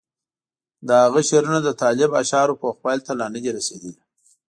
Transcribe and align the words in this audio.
د 0.87 0.89
هغه 1.03 1.21
شعرونه 1.29 1.59
د 1.63 1.69
طالب 1.81 2.09
اشعارو 2.21 2.59
پوخوالي 2.61 3.01
ته 3.07 3.13
لا 3.19 3.27
نه 3.33 3.39
دي 3.43 3.49
رسېدلي. 3.57 3.95